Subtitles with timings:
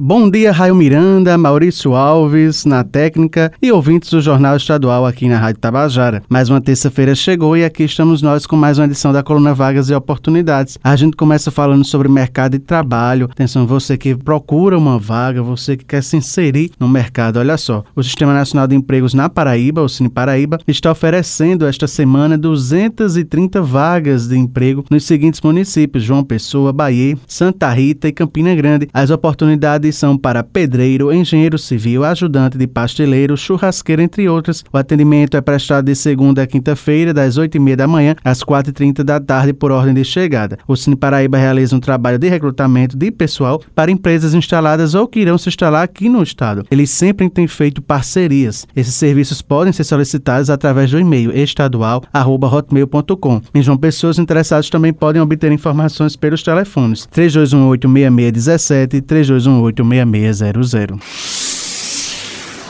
[0.00, 5.36] Bom dia, Raio Miranda, Maurício Alves, na técnica e ouvintes do Jornal Estadual aqui na
[5.38, 6.22] Rádio Tabajara.
[6.28, 9.90] Mais uma terça-feira chegou e aqui estamos nós com mais uma edição da coluna Vagas
[9.90, 10.78] e Oportunidades.
[10.84, 13.28] A gente começa falando sobre mercado de trabalho.
[13.28, 17.40] Atenção, você que procura uma vaga, você que quer se inserir no mercado.
[17.40, 21.88] Olha só, o Sistema Nacional de Empregos na Paraíba, o Cine Paraíba, está oferecendo esta
[21.88, 28.54] semana 230 vagas de emprego nos seguintes municípios: João Pessoa, Bahia, Santa Rita e Campina
[28.54, 28.88] Grande.
[28.94, 34.64] As oportunidades são para pedreiro, engenheiro civil, ajudante de pasteleiro, churrasqueiro, entre outras.
[34.72, 39.20] O atendimento é prestado de segunda a quinta-feira, das 8h30 da manhã às 4h30 da
[39.20, 40.58] tarde, por ordem de chegada.
[40.66, 45.20] O Cine Paraíba realiza um trabalho de recrutamento de pessoal para empresas instaladas ou que
[45.20, 46.64] irão se instalar aqui no estado.
[46.70, 48.66] Eles sempre têm feito parcerias.
[48.74, 53.42] Esses serviços podem ser solicitados através do e-mail estadual@hotmail.com.
[53.54, 61.00] Em João Pessoas, interessados também podem obter informações pelos telefones 3218 6617 e 3218 866600.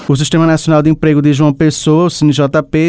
[0.09, 2.11] O Sistema Nacional de Emprego de João Pessoa, o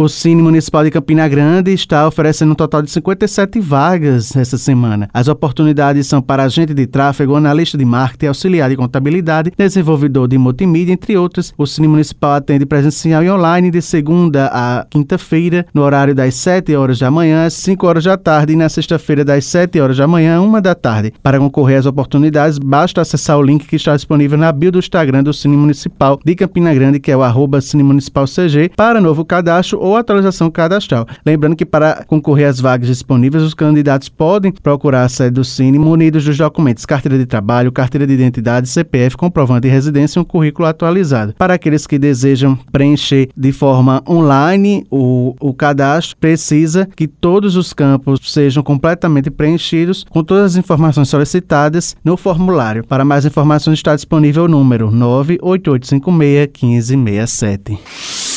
[0.00, 5.10] O Cine Municipal de Campina Grande está oferecendo um total de 57 vagas essa semana.
[5.12, 10.38] As oportunidades são para agente de tráfego, analista de marketing, auxiliar de contabilidade, desenvolvedor de
[10.38, 11.52] multimídia, entre outros.
[11.58, 16.74] O Cine Municipal atende presencial e online de segunda a quinta-feira, no horário das 7
[16.74, 20.08] horas da manhã às 5 horas da tarde e na sexta-feira das 7 horas da
[20.08, 21.12] manhã a 1 da tarde.
[21.22, 25.22] Para concorrer às oportunidades, basta acessar o link que está disponível na bio do Instagram
[25.22, 29.26] do Cine Municipal de Campina Grande, que é o arroba Cine Municipal CG, para novo
[29.26, 31.06] cadastro ou atualização cadastral.
[31.24, 35.78] Lembrando que para concorrer às vagas disponíveis, os candidatos podem procurar a sede do Cine
[35.78, 40.24] munidos dos documentos carteira de trabalho, carteira de identidade, CPF, comprovante de residência e um
[40.24, 41.34] currículo atualizado.
[41.34, 47.72] Para aqueles que desejam preencher de forma online o, o cadastro, precisa que todos os
[47.72, 52.84] campos sejam completamente preenchidos com todas as informações solicitadas no formulário.
[52.84, 58.29] Para mais informações está disponível o número 98856 1567.